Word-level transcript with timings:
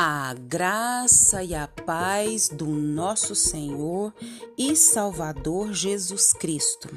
A 0.00 0.32
graça 0.32 1.42
e 1.42 1.56
a 1.56 1.66
paz 1.66 2.48
do 2.48 2.66
nosso 2.66 3.34
Senhor 3.34 4.14
e 4.56 4.76
Salvador 4.76 5.72
Jesus 5.72 6.32
Cristo. 6.32 6.88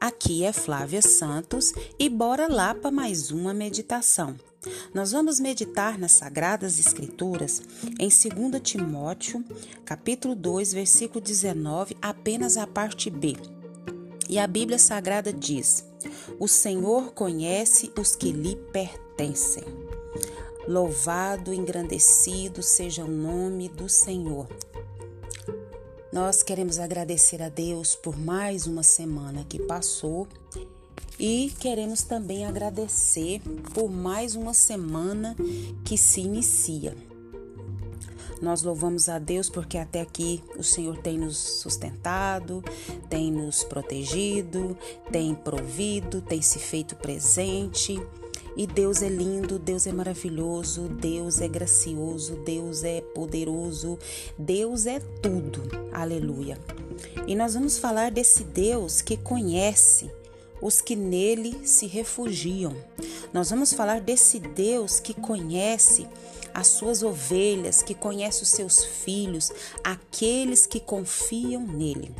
Aqui 0.00 0.44
é 0.44 0.50
Flávia 0.50 1.02
Santos 1.02 1.74
e 1.98 2.08
bora 2.08 2.48
lá 2.50 2.74
para 2.74 2.90
mais 2.90 3.30
uma 3.30 3.52
meditação. 3.52 4.34
Nós 4.94 5.12
vamos 5.12 5.38
meditar 5.38 5.98
nas 5.98 6.12
sagradas 6.12 6.78
escrituras 6.78 7.60
em 8.00 8.08
2 8.08 8.62
Timóteo, 8.62 9.44
capítulo 9.84 10.34
2, 10.34 10.72
versículo 10.72 11.20
19, 11.20 11.98
apenas 12.00 12.56
a 12.56 12.66
parte 12.66 13.10
B. 13.10 13.36
E 14.26 14.38
a 14.38 14.46
Bíblia 14.46 14.78
Sagrada 14.78 15.34
diz: 15.34 15.84
O 16.40 16.48
Senhor 16.48 17.12
conhece 17.12 17.92
os 17.94 18.16
que 18.16 18.32
lhe 18.32 18.56
pertencem. 18.72 19.87
Louvado, 20.68 21.50
engrandecido 21.54 22.62
seja 22.62 23.02
o 23.02 23.08
nome 23.08 23.70
do 23.70 23.88
Senhor. 23.88 24.46
Nós 26.12 26.42
queremos 26.42 26.78
agradecer 26.78 27.40
a 27.40 27.48
Deus 27.48 27.94
por 27.94 28.18
mais 28.18 28.66
uma 28.66 28.82
semana 28.82 29.46
que 29.48 29.58
passou 29.62 30.28
e 31.18 31.50
queremos 31.58 32.02
também 32.02 32.44
agradecer 32.44 33.40
por 33.72 33.88
mais 33.88 34.34
uma 34.34 34.52
semana 34.52 35.34
que 35.86 35.96
se 35.96 36.20
inicia. 36.20 36.94
Nós 38.42 38.62
louvamos 38.62 39.08
a 39.08 39.18
Deus 39.18 39.48
porque 39.48 39.78
até 39.78 40.02
aqui 40.02 40.44
o 40.58 40.62
Senhor 40.62 40.98
tem 40.98 41.16
nos 41.16 41.38
sustentado, 41.38 42.62
tem 43.08 43.32
nos 43.32 43.64
protegido, 43.64 44.76
tem 45.10 45.34
provido, 45.34 46.20
tem 46.20 46.42
se 46.42 46.58
feito 46.58 46.94
presente 46.94 47.98
e 48.58 48.66
Deus 48.66 49.02
é 49.02 49.08
lindo, 49.08 49.56
Deus 49.56 49.86
é 49.86 49.92
maravilhoso, 49.92 50.88
Deus 50.88 51.40
é 51.40 51.46
gracioso, 51.46 52.34
Deus 52.44 52.82
é 52.82 53.00
poderoso, 53.00 53.96
Deus 54.36 54.84
é 54.84 54.98
tudo. 54.98 55.62
Aleluia. 55.92 56.58
E 57.24 57.36
nós 57.36 57.54
vamos 57.54 57.78
falar 57.78 58.10
desse 58.10 58.42
Deus 58.42 59.00
que 59.00 59.16
conhece 59.16 60.10
os 60.60 60.80
que 60.80 60.96
nele 60.96 61.64
se 61.64 61.86
refugiam. 61.86 62.74
Nós 63.32 63.50
vamos 63.50 63.72
falar 63.72 64.00
desse 64.00 64.40
Deus 64.40 64.98
que 64.98 65.14
conhece 65.14 66.08
as 66.52 66.66
suas 66.66 67.04
ovelhas, 67.04 67.80
que 67.80 67.94
conhece 67.94 68.42
os 68.42 68.48
seus 68.48 68.84
filhos, 68.84 69.52
aqueles 69.84 70.66
que 70.66 70.80
confiam 70.80 71.64
nele. 71.64 72.12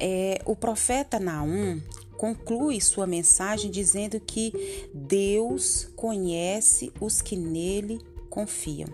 É, 0.00 0.42
o 0.44 0.56
profeta 0.56 1.20
Naum, 1.20 1.80
conclui 2.20 2.82
sua 2.82 3.06
mensagem 3.06 3.70
dizendo 3.70 4.20
que 4.20 4.52
Deus 4.92 5.88
conhece 5.96 6.92
os 7.00 7.22
que 7.22 7.34
nele 7.34 7.98
confiam. 8.28 8.90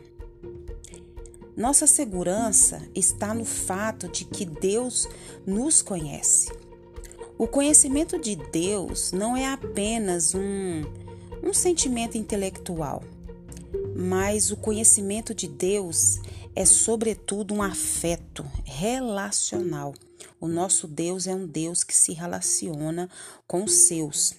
Nossa 1.57 1.89
segurança 1.89 2.81
está 2.95 3.35
no 3.35 3.45
fato 3.45 4.07
de 4.07 4.25
que 4.25 4.45
Deus 4.45 5.09
nos 5.45 5.83
conhece. 5.83 6.53
O 7.37 7.49
conhecimento 7.49 8.17
de 8.17 8.37
Deus 8.37 9.11
não 9.11 9.37
é 9.37 9.53
apenas 9.53 10.33
um, 10.33 10.85
um 11.43 11.53
sentimento 11.53 12.17
intelectual, 12.17 13.03
mas 13.97 14.53
o 14.53 14.57
conhecimento 14.57 15.35
de 15.35 15.49
Deus 15.49 16.21
é, 16.55 16.65
sobretudo, 16.65 17.55
um 17.55 17.63
afeto 17.63 18.47
relacional 18.65 19.95
o 20.41 20.49
nosso 20.49 20.87
Deus 20.87 21.27
é 21.27 21.35
um 21.35 21.47
Deus 21.47 21.85
que 21.85 21.95
se 21.95 22.13
relaciona 22.13 23.09
com 23.47 23.65
os 23.65 23.73
seus. 23.73 24.35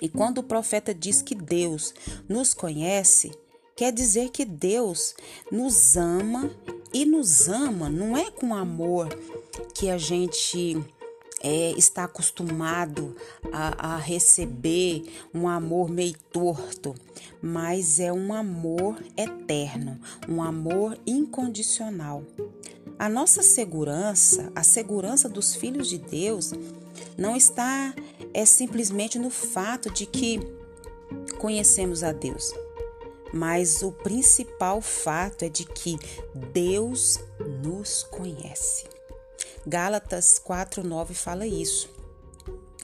E 0.00 0.08
quando 0.08 0.38
o 0.38 0.42
profeta 0.42 0.94
diz 0.94 1.20
que 1.20 1.34
Deus 1.34 1.94
nos 2.28 2.54
conhece, 2.54 3.30
quer 3.76 3.92
dizer 3.92 4.30
que 4.30 4.44
Deus 4.44 5.14
nos 5.50 5.96
ama 5.96 6.50
e 6.92 7.04
nos 7.04 7.48
ama 7.48 7.88
não 7.88 8.16
é 8.16 8.30
com 8.30 8.54
amor 8.54 9.08
que 9.74 9.90
a 9.90 9.98
gente 9.98 10.82
é, 11.42 11.72
está 11.72 12.04
acostumado 12.04 13.16
a, 13.52 13.94
a 13.94 13.96
receber 13.96 15.04
um 15.34 15.48
amor 15.48 15.90
meio 15.90 16.16
torto, 16.32 16.94
mas 17.42 17.98
é 17.98 18.12
um 18.12 18.32
amor 18.32 19.02
eterno, 19.16 19.98
um 20.28 20.42
amor 20.42 20.98
incondicional. 21.06 22.22
A 23.00 23.08
nossa 23.08 23.42
segurança, 23.42 24.52
a 24.54 24.62
segurança 24.62 25.26
dos 25.26 25.54
filhos 25.54 25.88
de 25.88 25.96
Deus, 25.96 26.52
não 27.16 27.34
está 27.34 27.94
é 28.34 28.44
simplesmente 28.44 29.18
no 29.18 29.30
fato 29.30 29.90
de 29.90 30.04
que 30.04 30.38
conhecemos 31.38 32.02
a 32.02 32.12
Deus, 32.12 32.52
mas 33.32 33.82
o 33.82 33.90
principal 33.90 34.82
fato 34.82 35.46
é 35.46 35.48
de 35.48 35.64
que 35.64 35.98
Deus 36.52 37.18
nos 37.64 38.02
conhece. 38.02 38.84
Gálatas 39.66 40.38
4:9 40.38 41.14
fala 41.14 41.46
isso. 41.46 41.88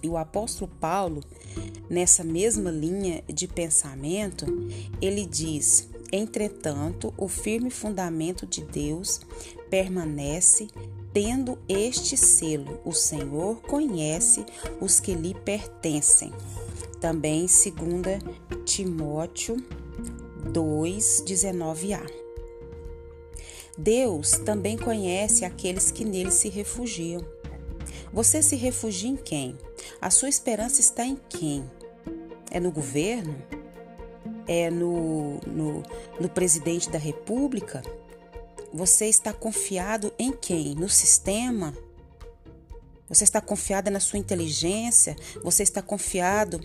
E 0.03 0.09
o 0.09 0.17
apóstolo 0.17 0.71
Paulo, 0.81 1.23
nessa 1.91 2.25
mesma 2.25 2.71
linha 2.71 3.23
de 3.29 3.47
pensamento, 3.47 4.47
ele 4.99 5.27
diz: 5.27 5.91
Entretanto, 6.11 7.13
o 7.19 7.29
firme 7.29 7.71
fundamento 7.71 8.47
de 8.47 8.63
Deus 8.63 9.21
permanece, 9.71 10.69
tendo 11.13 11.59
este 11.69 12.17
selo: 12.17 12.81
o 12.85 12.93
Senhor 12.93 13.61
conhece 13.63 14.45
os 14.81 15.01
que 15.01 15.15
lhe 15.15 15.35
pertencem. 15.35 16.33
Também 17.01 17.47
2 17.47 18.65
Timóteo 18.65 19.57
2, 20.51 21.25
19a. 21.27 22.07
Deus 23.77 24.33
também 24.33 24.77
conhece 24.77 25.45
aqueles 25.45 25.91
que 25.91 26.05
nele 26.05 26.31
se 26.31 26.49
refugiam. 26.49 27.23
Você 28.13 28.43
se 28.43 28.57
refugia 28.57 29.11
em 29.11 29.17
quem? 29.17 29.59
A 30.01 30.09
sua 30.09 30.31
esperança 30.31 30.81
está 30.81 31.05
em 31.05 31.17
quem? 31.29 31.71
É 32.51 32.59
no 32.59 32.71
governo? 32.71 33.37
é 34.49 34.71
no, 34.71 35.39
no, 35.47 35.83
no 36.21 36.29
presidente 36.29 36.91
da 36.91 36.99
República? 36.99 37.83
Você 38.77 39.07
está 39.07 39.33
confiado 39.33 40.13
em 40.19 40.31
quem? 40.31 40.75
No 40.75 40.87
sistema? 40.87 41.73
Você 43.09 43.25
está 43.25 43.41
confiado 43.41 43.91
na 43.91 44.01
sua 44.01 44.19
inteligência? 44.19 45.17
Você 45.43 45.63
está 45.63 45.81
confiado 45.81 46.61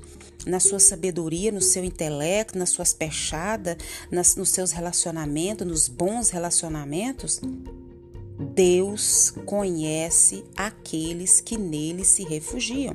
na 0.46 0.60
sua 0.60 0.78
sabedoria, 0.78 1.54
no 1.54 1.62
seu 1.62 1.86
intelecto, 1.86 2.58
nas 2.58 2.72
suas 2.72 2.94
pechadas, 2.94 3.78
nas, 4.12 4.36
nos 4.36 4.50
seus 4.50 4.74
relacionamentos, 4.74 5.66
nos 5.66 5.88
bons 5.88 6.32
relacionamentos? 6.32 7.40
Deus 8.54 9.34
conhece 9.46 10.44
aqueles 10.58 11.40
que 11.40 11.58
nele 11.58 12.04
se 12.04 12.24
refugiam. 12.24 12.94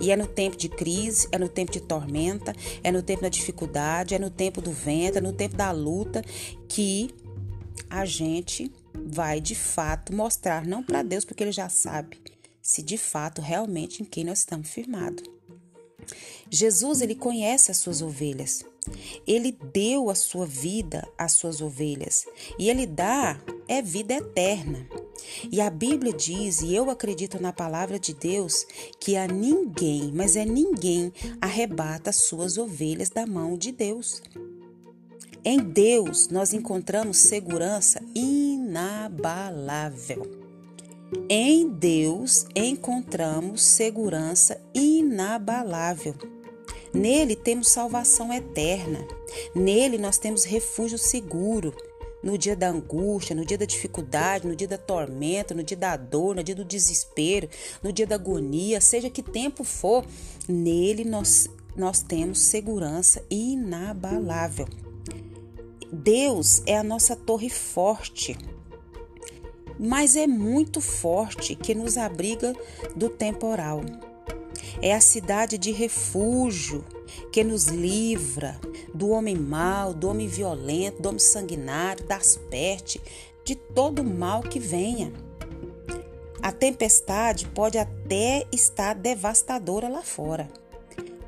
E 0.00 0.10
é 0.10 0.16
no 0.16 0.26
tempo 0.26 0.56
de 0.56 0.70
crise, 0.70 1.28
é 1.30 1.36
no 1.36 1.48
tempo 1.48 1.72
de 1.72 1.80
tormenta, 1.80 2.56
é 2.82 2.90
no 2.90 3.02
tempo 3.02 3.20
da 3.20 3.28
dificuldade, 3.28 4.14
é 4.14 4.18
no 4.18 4.30
tempo 4.30 4.62
do 4.62 4.72
vento, 4.72 5.18
é 5.18 5.20
no 5.20 5.34
tempo 5.34 5.56
da 5.56 5.70
luta 5.70 6.24
que 6.66 7.10
a 7.90 8.04
gente 8.06 8.72
vai 8.94 9.40
de 9.40 9.54
fato 9.54 10.14
mostrar 10.14 10.64
não 10.64 10.82
para 10.82 11.02
Deus, 11.02 11.24
porque 11.24 11.42
ele 11.42 11.52
já 11.52 11.68
sabe 11.68 12.18
se 12.62 12.82
de 12.82 12.96
fato 12.96 13.40
realmente 13.40 14.02
em 14.02 14.06
quem 14.06 14.24
nós 14.24 14.38
estamos 14.38 14.70
firmados. 14.70 15.24
Jesus, 16.48 17.00
ele 17.00 17.14
conhece 17.14 17.70
as 17.70 17.78
suas 17.78 18.02
ovelhas. 18.02 18.64
Ele 19.26 19.52
deu 19.72 20.08
a 20.08 20.14
sua 20.14 20.46
vida 20.46 21.06
às 21.16 21.32
suas 21.32 21.60
ovelhas 21.60 22.24
e 22.58 22.70
ele 22.70 22.86
dá 22.86 23.38
é 23.68 23.82
vida 23.82 24.14
eterna. 24.14 24.88
E 25.52 25.60
a 25.60 25.70
Bíblia 25.70 26.12
diz, 26.12 26.60
e 26.60 26.74
eu 26.74 26.90
acredito 26.90 27.40
na 27.40 27.52
palavra 27.52 27.98
de 27.98 28.14
Deus, 28.14 28.66
que 28.98 29.16
a 29.16 29.28
ninguém, 29.28 30.10
mas 30.12 30.34
é 30.34 30.44
ninguém, 30.44 31.12
arrebata 31.40 32.10
as 32.10 32.16
suas 32.16 32.58
ovelhas 32.58 33.10
da 33.10 33.26
mão 33.26 33.56
de 33.56 33.70
Deus. 33.70 34.22
Em 35.42 35.58
Deus 35.58 36.28
nós 36.28 36.52
encontramos 36.52 37.16
segurança 37.16 38.02
inabalável. 38.14 39.40
Em 41.30 41.66
Deus 41.66 42.44
encontramos 42.54 43.62
segurança 43.62 44.60
inabalável. 44.74 46.14
Nele 46.92 47.34
temos 47.34 47.68
salvação 47.68 48.30
eterna. 48.30 48.98
Nele 49.54 49.96
nós 49.96 50.18
temos 50.18 50.44
refúgio 50.44 50.98
seguro 50.98 51.74
no 52.22 52.36
dia 52.36 52.54
da 52.54 52.68
angústia, 52.68 53.34
no 53.34 53.46
dia 53.46 53.56
da 53.56 53.64
dificuldade, 53.64 54.46
no 54.46 54.54
dia 54.54 54.68
da 54.68 54.76
tormenta, 54.76 55.54
no 55.54 55.62
dia 55.62 55.76
da 55.76 55.96
dor, 55.96 56.36
no 56.36 56.44
dia 56.44 56.54
do 56.54 56.66
desespero, 56.66 57.48
no 57.82 57.90
dia 57.90 58.06
da 58.06 58.16
agonia, 58.16 58.78
seja 58.78 59.08
que 59.08 59.22
tempo 59.22 59.64
for, 59.64 60.04
nele 60.46 61.02
nós, 61.02 61.48
nós 61.74 62.02
temos 62.02 62.42
segurança 62.42 63.24
inabalável. 63.30 64.68
Deus 65.92 66.62
é 66.66 66.76
a 66.76 66.84
nossa 66.84 67.16
torre 67.16 67.50
forte, 67.50 68.36
mas 69.78 70.14
é 70.14 70.26
muito 70.26 70.80
forte 70.80 71.56
que 71.56 71.74
nos 71.74 71.96
abriga 71.96 72.54
do 72.94 73.08
temporal. 73.08 73.80
É 74.80 74.94
a 74.94 75.00
cidade 75.00 75.58
de 75.58 75.72
refúgio 75.72 76.84
que 77.32 77.42
nos 77.42 77.66
livra 77.66 78.60
do 78.94 79.08
homem 79.08 79.34
mau, 79.36 79.92
do 79.92 80.08
homem 80.08 80.28
violento, 80.28 81.02
do 81.02 81.08
homem 81.08 81.18
sanguinário, 81.18 82.04
das 82.04 82.36
pestes, 82.36 83.02
de 83.44 83.56
todo 83.56 84.04
mal 84.04 84.42
que 84.42 84.60
venha. 84.60 85.12
A 86.40 86.52
tempestade 86.52 87.46
pode 87.48 87.78
até 87.78 88.46
estar 88.52 88.94
devastadora 88.94 89.88
lá 89.88 90.02
fora. 90.02 90.48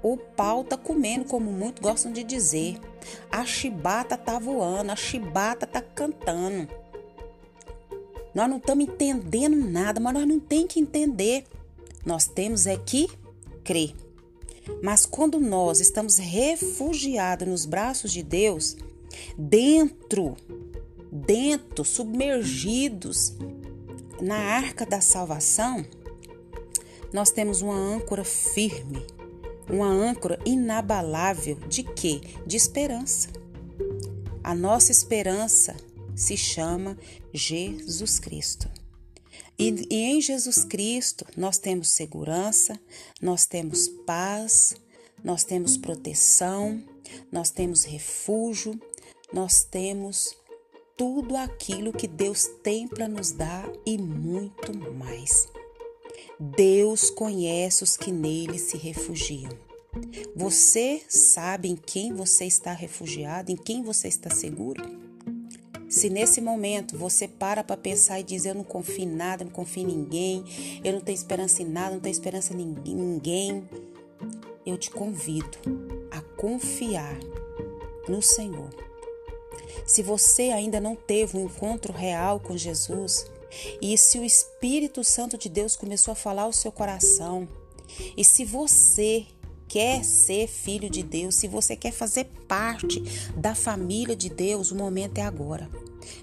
O 0.03 0.17
pau 0.17 0.63
tá 0.63 0.77
comendo, 0.77 1.25
como 1.25 1.51
muitos 1.51 1.83
gostam 1.83 2.13
de 2.13 2.23
dizer. 2.23 2.79
A 3.31 3.45
chibata 3.45 4.17
tá 4.17 4.39
voando, 4.39 4.93
a 4.93 4.97
chibata 4.97 5.67
tá 5.67 5.81
cantando. 5.81 6.69
Nós 8.35 8.49
não 8.49 8.57
estamos 8.57 8.85
entendendo 8.85 9.57
nada, 9.57 10.01
mas 10.01 10.15
nós 10.15 10.27
não 10.27 10.41
tem 10.41 10.67
que 10.67 10.81
entender. 10.81 11.45
Nós 12.05 12.27
temos 12.27 12.67
é 12.67 12.77
que 12.77 13.09
crer. 13.63 13.95
Mas 14.83 15.05
quando 15.05 15.41
nós 15.41 15.81
estamos 15.81 16.19
refugiados 16.19 17.47
nos 17.49 17.67
braços 17.67 18.13
de 18.13 18.23
Deus, 18.23 18.77
dentro, 19.37 20.37
dentro, 21.11 21.85
submergidos 21.85 23.35
na 24.21 24.37
arca 24.37 24.87
da 24.87 25.01
salvação, 25.01 25.85
nós 27.13 27.31
temos 27.31 27.61
uma 27.61 27.77
âncora 27.77 28.25
firme, 28.25 29.05
uma 29.73 29.89
âncora 29.89 30.39
inabalável 30.45 31.57
de 31.69 31.83
quê? 31.83 32.21
De 32.47 32.57
esperança. 32.57 33.31
A 34.45 34.55
nossa 34.55 34.93
esperança 34.93 35.75
se 36.15 36.37
chama 36.37 36.99
Jesus 37.33 38.19
Cristo. 38.19 38.69
E, 39.59 39.87
e 39.91 39.97
em 39.97 40.21
Jesus 40.21 40.65
Cristo 40.65 41.25
nós 41.37 41.59
temos 41.59 41.89
segurança, 41.89 42.79
nós 43.21 43.47
temos 43.47 43.89
paz, 43.89 44.75
nós 45.25 45.45
temos 45.45 45.77
proteção, 45.77 46.83
nós 47.31 47.51
temos 47.51 47.85
refúgio, 47.85 48.79
nós 49.33 49.65
temos 49.65 50.37
tudo 50.97 51.37
aquilo 51.37 51.93
que 51.93 52.07
Deus 52.07 52.47
tem 52.63 52.87
para 52.87 53.09
nos 53.09 53.33
dar 53.33 53.71
e 53.87 53.97
muito 53.97 54.77
mais. 54.95 55.49
Deus 56.39 57.11
conhece 57.11 57.85
os 57.85 57.97
que 57.97 58.11
nele 58.11 58.59
se 58.59 58.77
refugiam. 58.77 59.51
Você 60.35 61.03
sabe 61.09 61.69
em 61.69 61.77
quem 61.77 62.15
você 62.15 62.47
está 62.47 62.73
refugiado, 62.73 63.53
em 63.53 63.57
quem 63.57 63.83
você 63.83 64.09
está 64.09 64.31
seguro? 64.31 64.83
Se 65.89 66.09
nesse 66.09 66.41
momento 66.41 66.97
você 66.97 67.29
para 67.29 67.63
para 67.63 67.77
pensar 67.77 68.19
e 68.19 68.23
diz: 68.23 68.47
Eu 68.47 68.55
não 68.55 68.65
confio 68.65 69.05
em 69.05 69.15
nada, 69.15 69.45
não 69.45 69.53
confio 69.53 69.83
em 69.83 69.87
ninguém, 69.95 70.43
eu 70.83 70.95
não 70.95 71.01
tenho 71.03 71.15
esperança 71.15 71.63
em 71.63 71.67
nada, 71.67 71.95
não 71.95 72.01
tenho 72.01 72.13
esperança 72.13 72.55
em 72.55 72.57
ninguém, 72.57 73.69
eu 74.65 74.79
te 74.79 74.91
convido 74.91 75.59
a 76.11 76.23
confiar 76.23 77.19
no 78.09 78.23
Senhor. 78.23 78.71
Se 79.87 80.03
você 80.03 80.45
ainda 80.45 80.81
não 80.81 80.97
teve 80.97 81.37
um 81.37 81.45
encontro 81.45 81.93
real 81.93 82.41
com 82.41 82.57
Jesus, 82.57 83.31
e 83.81 83.97
se 83.99 84.19
o 84.19 84.25
Espírito 84.25 85.03
Santo 85.05 85.37
de 85.37 85.49
Deus 85.49 85.77
começou 85.77 86.13
a 86.13 86.17
falar 86.17 86.43
ao 86.43 86.53
seu 86.53 86.73
coração, 86.73 87.49
e 88.17 88.25
se 88.25 88.45
você 88.45 89.27
quer 89.69 90.05
ser 90.05 90.49
filho 90.49 90.91
de 90.91 91.03
Deus, 91.03 91.35
se 91.35 91.49
você 91.49 91.75
quer 91.75 91.93
fazer 91.93 92.25
parte 92.47 93.03
da 93.37 93.55
família 93.55 94.15
de 94.15 94.29
Deus, 94.29 94.71
o 94.71 94.77
momento 94.77 95.19
é 95.19 95.23
agora. 95.23 95.69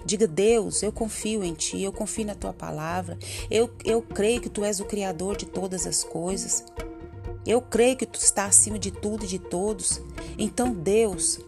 Diga, 0.04 0.26
Deus, 0.26 0.82
eu 0.82 0.92
confio 0.92 1.42
em 1.42 1.54
Ti, 1.54 1.82
eu 1.82 1.92
confio 1.92 2.26
na 2.26 2.34
Tua 2.34 2.52
palavra, 2.52 3.18
eu, 3.50 3.70
eu 3.84 4.02
creio 4.02 4.40
que 4.40 4.48
Tu 4.48 4.64
és 4.64 4.78
o 4.78 4.84
Criador 4.84 5.36
de 5.36 5.46
todas 5.46 5.86
as 5.86 6.04
coisas, 6.04 6.64
eu 7.46 7.60
creio 7.60 7.96
que 7.96 8.06
Tu 8.06 8.20
está 8.20 8.44
acima 8.44 8.78
de 8.78 8.90
tudo 8.90 9.24
e 9.24 9.28
de 9.28 9.38
todos. 9.38 10.00
Então, 10.38 10.72
Deus, 10.72 11.40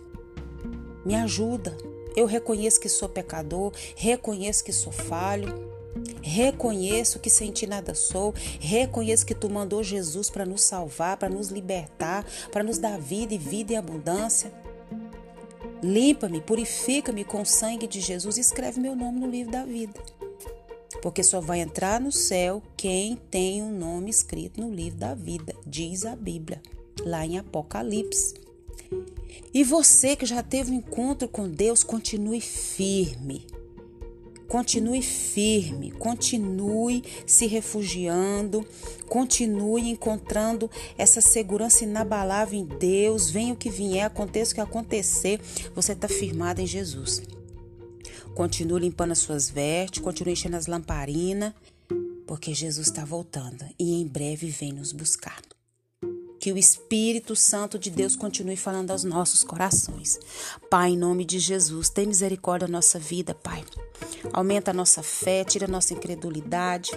me 1.05 1.15
ajuda. 1.15 1.77
Eu 2.17 2.27
reconheço 2.27 2.81
que 2.81 2.89
sou 2.89 3.09
pecador, 3.09 3.73
reconheço 3.97 4.65
que 4.65 4.73
sou 4.73 4.93
falho, 4.93 5.72
Reconheço 6.23 7.19
que 7.19 7.29
sem 7.29 7.51
ti 7.51 7.67
nada 7.67 7.95
sou, 7.95 8.33
reconheço 8.61 9.27
que 9.27 9.35
tu 9.35 9.51
mandou 9.51 9.83
Jesus 9.83 10.31
para 10.31 10.47
nos 10.47 10.63
salvar, 10.63 11.17
para 11.17 11.29
nos 11.29 11.49
libertar, 11.49 12.25
para 12.51 12.63
nos 12.63 12.79
dar 12.79 12.99
vida 12.99 13.35
e 13.35 13.39
vida 13.39 13.73
e 13.73 13.77
abundância. 13.77 14.53
Limpa-me, 15.83 16.41
purifica-me 16.41 17.25
com 17.25 17.43
o 17.43 17.47
sangue 17.47 17.89
de 17.89 18.01
Jesus 18.01 18.37
e 18.37 18.41
escreve 18.41 18.81
meu 18.81 18.95
nome 18.95 19.19
no 19.19 19.29
livro 19.29 19.51
da 19.51 19.65
vida. 19.65 20.01
Porque 21.03 21.25
só 21.25 21.41
vai 21.41 21.61
entrar 21.61 22.01
no 22.01 22.13
céu 22.13 22.63
quem 22.77 23.17
tem 23.17 23.61
o 23.61 23.65
um 23.65 23.77
nome 23.77 24.09
escrito 24.09 24.61
no 24.61 24.73
livro 24.73 25.01
da 25.01 25.15
vida, 25.15 25.53
diz 25.67 26.07
a 26.07 26.15
Bíblia, 26.15 26.63
lá 27.05 27.27
em 27.27 27.37
Apocalipse. 27.37 28.35
E 29.53 29.65
você 29.65 30.15
que 30.15 30.25
já 30.25 30.41
teve 30.41 30.71
um 30.71 30.75
encontro 30.75 31.27
com 31.27 31.49
Deus, 31.49 31.83
continue 31.83 32.41
firme 32.41 33.45
Continue 34.53 35.01
firme, 35.01 35.93
continue 35.93 37.03
se 37.27 37.47
refugiando, 37.47 38.63
continue 39.09 39.89
encontrando 39.89 40.71
essa 40.99 41.23
segurança 41.23 41.85
inabalável 41.85 42.61
em 42.61 42.67
Deus. 42.67 43.31
Venha 43.31 43.55
o 43.55 43.57
que 43.57 43.71
vier, 43.71 44.05
aconteça 44.05 44.53
o 44.53 44.55
que 44.57 44.61
acontecer, 44.61 45.41
você 45.75 45.93
está 45.93 46.07
firmado 46.07 46.61
em 46.61 46.67
Jesus. 46.67 47.23
Continue 48.35 48.83
limpando 48.83 49.13
as 49.13 49.21
suas 49.21 49.49
vestes, 49.49 50.03
continue 50.03 50.35
enchendo 50.35 50.59
as 50.59 50.67
lamparinas, 50.67 51.55
porque 52.27 52.53
Jesus 52.53 52.89
está 52.89 53.07
voltando 53.07 53.65
e 53.79 54.03
em 54.03 54.07
breve 54.07 54.51
vem 54.51 54.71
nos 54.71 54.93
buscar. 54.93 55.41
Que 56.43 56.53
o 56.53 56.59
Espírito 56.59 57.37
Santo 57.37 57.79
de 57.79 57.89
Deus 57.89 58.17
continue 58.17 58.57
falando 58.57 58.91
aos 58.91 59.05
nossos 59.05 59.45
corações. 59.45 60.19
Pai, 60.69 60.91
em 60.91 60.99
nome 60.99 61.25
de 61.25 61.39
Jesus, 61.39 61.89
tem 61.89 62.05
misericórdia 62.05 62.67
da 62.67 62.73
nossa 62.73 62.99
vida, 62.99 63.33
Pai. 63.33 63.63
Aumenta 64.33 64.73
a 64.73 64.75
nossa 64.75 65.05
fé, 65.05 65.45
tira 65.45 65.67
a 65.67 65.71
nossa 65.71 65.95
incredulidade 65.95 66.91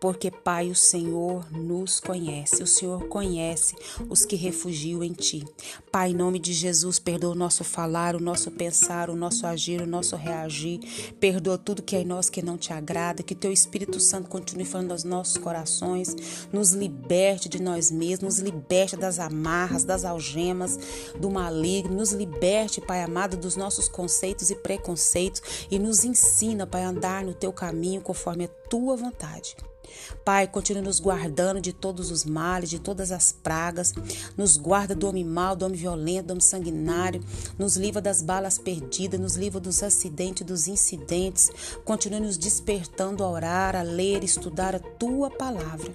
porque, 0.00 0.30
Pai, 0.30 0.70
o 0.70 0.74
Senhor 0.74 1.50
nos 1.50 2.00
conhece, 2.00 2.62
o 2.62 2.66
Senhor 2.66 3.08
conhece 3.08 3.74
os 4.08 4.24
que 4.24 4.36
refugiam 4.36 5.02
em 5.02 5.12
Ti. 5.12 5.44
Pai, 5.90 6.10
em 6.10 6.14
nome 6.14 6.38
de 6.38 6.52
Jesus, 6.52 6.98
perdoa 6.98 7.32
o 7.32 7.34
nosso 7.34 7.64
falar, 7.64 8.14
o 8.14 8.20
nosso 8.20 8.50
pensar, 8.50 9.08
o 9.08 9.16
nosso 9.16 9.46
agir, 9.46 9.80
o 9.80 9.86
nosso 9.86 10.14
reagir. 10.16 10.80
Perdoa 11.18 11.56
tudo 11.56 11.82
que 11.82 11.96
é 11.96 12.00
em 12.00 12.04
nós 12.04 12.28
que 12.28 12.42
não 12.42 12.58
te 12.58 12.72
agrada, 12.72 13.22
que 13.22 13.34
Teu 13.34 13.52
Espírito 13.52 13.98
Santo 13.98 14.28
continue 14.28 14.64
falando 14.64 14.92
aos 14.92 15.04
nossos 15.04 15.38
corações, 15.38 16.14
nos 16.52 16.72
liberte 16.72 17.48
de 17.48 17.60
nós 17.60 17.90
mesmos, 17.90 18.36
nos 18.36 18.38
liberte 18.38 18.96
das 18.96 19.18
amarras, 19.18 19.84
das 19.84 20.04
algemas, 20.04 20.78
do 21.18 21.30
maligno, 21.30 21.96
nos 21.96 22.12
liberte, 22.12 22.80
Pai 22.80 23.02
amado, 23.02 23.36
dos 23.36 23.56
nossos 23.56 23.88
conceitos 23.88 24.50
e 24.50 24.54
preconceitos 24.54 25.66
e 25.70 25.78
nos 25.78 26.04
ensina, 26.04 26.66
Pai, 26.66 26.84
a 26.84 26.88
andar 26.88 27.24
no 27.24 27.34
Teu 27.34 27.52
caminho 27.52 28.00
conforme 28.00 28.44
a 28.44 28.48
Tua 28.68 28.96
vontade. 28.96 29.56
Pai, 30.24 30.46
continue 30.46 30.82
nos 30.82 30.98
guardando 31.00 31.60
de 31.60 31.72
todos 31.72 32.10
os 32.10 32.24
males, 32.24 32.70
de 32.70 32.78
todas 32.78 33.12
as 33.12 33.32
pragas. 33.32 33.94
Nos 34.36 34.56
guarda 34.56 34.94
do 34.94 35.08
homem 35.08 35.24
mau, 35.24 35.54
do 35.54 35.64
homem 35.64 35.78
violento, 35.78 36.26
do 36.26 36.30
homem 36.32 36.40
sanguinário. 36.40 37.22
Nos 37.58 37.76
livra 37.76 38.00
das 38.00 38.22
balas 38.22 38.58
perdidas, 38.58 39.20
nos 39.20 39.36
livra 39.36 39.60
dos 39.60 39.82
acidentes, 39.82 40.46
dos 40.46 40.66
incidentes. 40.66 41.50
Continue 41.84 42.20
nos 42.20 42.36
despertando 42.36 43.22
a 43.22 43.30
orar, 43.30 43.76
a 43.76 43.82
ler, 43.82 44.24
estudar 44.24 44.74
a 44.74 44.80
tua 44.80 45.30
palavra. 45.30 45.94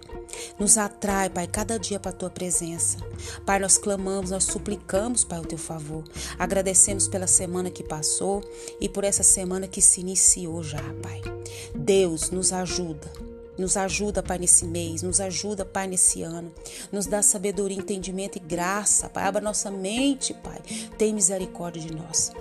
Nos 0.57 0.77
atrai, 0.77 1.29
Pai, 1.29 1.47
cada 1.47 1.77
dia 1.77 1.99
para 1.99 2.11
a 2.11 2.15
tua 2.15 2.29
presença. 2.29 2.97
Pai, 3.45 3.59
nós 3.59 3.77
clamamos, 3.77 4.31
nós 4.31 4.45
suplicamos, 4.45 5.23
Pai, 5.23 5.39
o 5.39 5.45
teu 5.45 5.57
favor. 5.57 6.03
Agradecemos 6.39 7.07
pela 7.07 7.27
semana 7.27 7.69
que 7.69 7.83
passou 7.83 8.41
e 8.79 8.87
por 8.87 9.03
essa 9.03 9.23
semana 9.23 9.67
que 9.67 9.81
se 9.81 9.99
iniciou 9.99 10.63
já, 10.63 10.81
Pai. 11.01 11.40
Deus 11.75 12.29
nos 12.29 12.51
ajuda 12.51 13.31
nos 13.61 13.77
ajuda, 13.77 14.23
Pai, 14.23 14.39
nesse 14.39 14.65
mês, 14.65 15.03
nos 15.03 15.21
ajuda, 15.21 15.63
Pai, 15.63 15.87
nesse 15.87 16.23
ano. 16.23 16.51
Nos 16.91 17.05
dá 17.05 17.21
sabedoria, 17.21 17.77
entendimento 17.77 18.37
e 18.37 18.39
graça, 18.39 19.07
Pai. 19.07 19.23
Abra 19.23 19.39
nossa 19.39 19.69
mente, 19.69 20.33
Pai. 20.33 20.59
Tem 20.97 21.13
misericórdia 21.13 21.81
de 21.81 21.93
nós. 21.93 22.31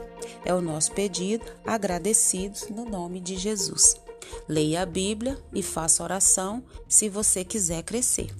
É 0.44 0.54
o 0.54 0.60
nosso 0.60 0.92
pedido, 0.92 1.44
agradecidos 1.64 2.68
no 2.70 2.84
nome 2.84 3.20
de 3.20 3.36
Jesus. 3.36 3.96
Leia 4.48 4.82
a 4.82 4.86
Bíblia 4.86 5.38
e 5.52 5.62
faça 5.62 6.02
oração 6.02 6.62
se 6.88 7.08
você 7.08 7.44
quiser 7.44 7.82
crescer. 7.82 8.34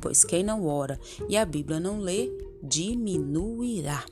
Pois 0.00 0.24
quem 0.24 0.42
não 0.42 0.66
ora 0.66 1.00
e 1.28 1.36
a 1.36 1.44
Bíblia 1.46 1.80
não 1.80 1.98
lê, 1.98 2.30
diminuirá. 2.62 4.04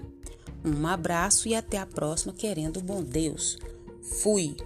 Um 0.65 0.87
abraço 0.87 1.49
e 1.49 1.55
até 1.55 1.77
a 1.77 1.87
próxima, 1.87 2.33
querendo 2.33 2.81
bom 2.81 3.03
Deus. 3.03 3.59
Fui. 4.01 4.57